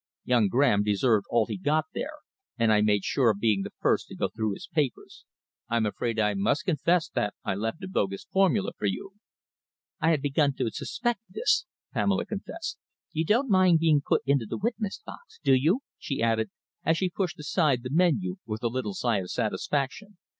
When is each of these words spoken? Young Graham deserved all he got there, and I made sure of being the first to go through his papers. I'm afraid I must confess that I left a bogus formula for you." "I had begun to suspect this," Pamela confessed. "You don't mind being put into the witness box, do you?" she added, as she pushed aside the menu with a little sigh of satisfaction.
Young 0.25 0.47
Graham 0.47 0.81
deserved 0.81 1.27
all 1.29 1.45
he 1.45 1.59
got 1.59 1.85
there, 1.93 2.13
and 2.57 2.73
I 2.73 2.81
made 2.81 3.03
sure 3.03 3.29
of 3.29 3.39
being 3.39 3.61
the 3.61 3.69
first 3.79 4.07
to 4.07 4.15
go 4.15 4.29
through 4.29 4.55
his 4.55 4.65
papers. 4.65 5.25
I'm 5.69 5.85
afraid 5.85 6.17
I 6.19 6.33
must 6.33 6.65
confess 6.65 7.07
that 7.09 7.35
I 7.45 7.53
left 7.53 7.83
a 7.83 7.87
bogus 7.87 8.23
formula 8.23 8.71
for 8.75 8.87
you." 8.87 9.11
"I 9.99 10.09
had 10.09 10.23
begun 10.23 10.55
to 10.55 10.71
suspect 10.71 11.19
this," 11.29 11.67
Pamela 11.93 12.25
confessed. 12.25 12.79
"You 13.11 13.25
don't 13.25 13.47
mind 13.51 13.77
being 13.77 14.01
put 14.03 14.23
into 14.25 14.47
the 14.47 14.57
witness 14.57 14.99
box, 15.05 15.39
do 15.43 15.53
you?" 15.53 15.81
she 15.99 16.19
added, 16.19 16.49
as 16.83 16.97
she 16.97 17.11
pushed 17.11 17.37
aside 17.39 17.83
the 17.83 17.91
menu 17.91 18.37
with 18.47 18.63
a 18.63 18.69
little 18.69 18.95
sigh 18.95 19.19
of 19.19 19.29
satisfaction. 19.29 20.17